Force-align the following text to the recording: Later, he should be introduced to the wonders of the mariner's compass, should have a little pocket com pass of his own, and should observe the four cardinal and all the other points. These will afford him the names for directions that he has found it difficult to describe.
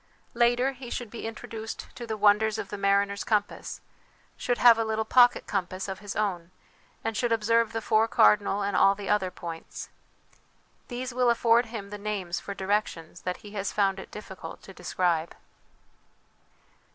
Later, 0.33 0.71
he 0.71 0.89
should 0.89 1.11
be 1.11 1.27
introduced 1.27 1.85
to 1.95 2.07
the 2.07 2.17
wonders 2.17 2.57
of 2.57 2.69
the 2.69 2.77
mariner's 2.79 3.23
compass, 3.23 3.81
should 4.35 4.57
have 4.57 4.79
a 4.79 4.83
little 4.83 5.05
pocket 5.05 5.45
com 5.45 5.67
pass 5.67 5.87
of 5.87 5.99
his 5.99 6.15
own, 6.15 6.49
and 7.03 7.15
should 7.15 7.31
observe 7.31 7.71
the 7.71 7.83
four 7.83 8.07
cardinal 8.07 8.63
and 8.63 8.75
all 8.75 8.95
the 8.95 9.09
other 9.09 9.29
points. 9.29 9.89
These 10.87 11.13
will 11.13 11.29
afford 11.29 11.67
him 11.67 11.91
the 11.91 11.99
names 11.99 12.39
for 12.39 12.55
directions 12.55 13.21
that 13.21 13.37
he 13.45 13.51
has 13.51 13.71
found 13.71 13.99
it 13.99 14.09
difficult 14.09 14.63
to 14.63 14.73
describe. 14.73 15.35